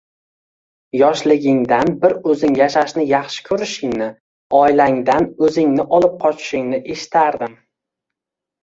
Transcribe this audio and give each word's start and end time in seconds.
Yoshligingdan 1.01 1.91
bir 2.05 2.15
o`zing 2.31 2.57
yashashni 2.61 3.05
yaxshi 3.11 3.45
ko`rishingni, 3.51 4.09
oilangdan 4.63 5.29
o`zingni 5.51 5.89
olib 6.01 6.21
qochishingni 6.27 6.83
eshitardim 6.97 7.57